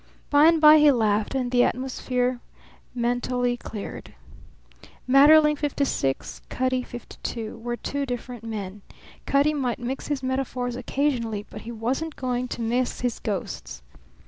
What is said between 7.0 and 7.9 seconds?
two, were